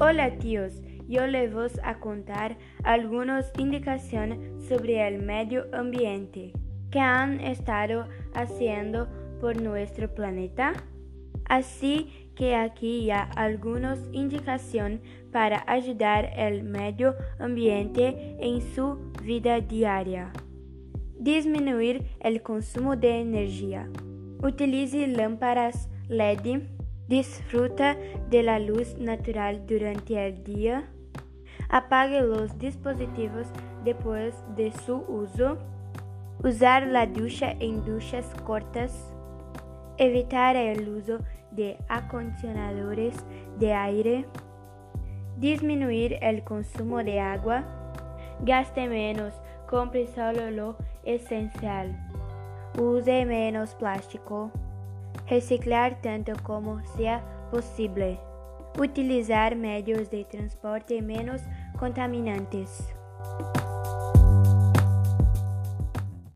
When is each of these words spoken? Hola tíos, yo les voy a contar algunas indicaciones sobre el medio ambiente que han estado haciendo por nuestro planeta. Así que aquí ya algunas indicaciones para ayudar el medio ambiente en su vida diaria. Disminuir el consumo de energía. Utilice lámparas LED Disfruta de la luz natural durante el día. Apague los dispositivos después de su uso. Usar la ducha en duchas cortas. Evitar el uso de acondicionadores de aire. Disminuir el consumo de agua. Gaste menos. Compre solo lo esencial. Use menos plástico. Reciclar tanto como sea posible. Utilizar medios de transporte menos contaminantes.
Hola 0.00 0.38
tíos, 0.38 0.80
yo 1.08 1.26
les 1.26 1.52
voy 1.52 1.66
a 1.82 1.98
contar 1.98 2.56
algunas 2.84 3.50
indicaciones 3.58 4.38
sobre 4.68 5.04
el 5.08 5.20
medio 5.20 5.66
ambiente 5.72 6.52
que 6.92 7.00
han 7.00 7.40
estado 7.40 8.06
haciendo 8.32 9.08
por 9.40 9.60
nuestro 9.60 10.14
planeta. 10.14 10.74
Así 11.46 12.30
que 12.36 12.54
aquí 12.54 13.06
ya 13.06 13.22
algunas 13.34 13.98
indicaciones 14.12 15.00
para 15.32 15.64
ayudar 15.66 16.30
el 16.36 16.62
medio 16.62 17.16
ambiente 17.40 18.36
en 18.38 18.60
su 18.76 19.12
vida 19.24 19.60
diaria. 19.60 20.32
Disminuir 21.18 22.04
el 22.20 22.40
consumo 22.42 22.94
de 22.94 23.18
energía. 23.18 23.90
Utilice 24.44 25.08
lámparas 25.08 25.88
LED 26.08 26.77
Disfruta 27.08 27.96
de 28.28 28.42
la 28.42 28.58
luz 28.58 28.98
natural 28.98 29.66
durante 29.66 30.26
el 30.26 30.44
día. 30.44 30.90
Apague 31.70 32.20
los 32.20 32.58
dispositivos 32.58 33.46
después 33.82 34.34
de 34.56 34.72
su 34.72 34.96
uso. 35.08 35.56
Usar 36.44 36.86
la 36.86 37.06
ducha 37.06 37.52
en 37.60 37.82
duchas 37.82 38.26
cortas. 38.44 39.14
Evitar 39.96 40.54
el 40.56 40.86
uso 40.86 41.20
de 41.50 41.78
acondicionadores 41.88 43.16
de 43.58 43.72
aire. 43.72 44.26
Disminuir 45.38 46.18
el 46.20 46.44
consumo 46.44 47.02
de 47.02 47.20
agua. 47.20 47.64
Gaste 48.40 48.86
menos. 48.86 49.32
Compre 49.66 50.08
solo 50.08 50.50
lo 50.50 50.76
esencial. 51.04 51.98
Use 52.78 53.24
menos 53.24 53.74
plástico. 53.76 54.52
Reciclar 55.28 56.00
tanto 56.00 56.32
como 56.42 56.82
sea 56.96 57.22
posible. 57.50 58.18
Utilizar 58.78 59.56
medios 59.56 60.10
de 60.10 60.24
transporte 60.24 61.02
menos 61.02 61.42
contaminantes. 61.78 62.94